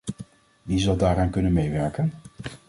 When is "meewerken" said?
1.53-2.11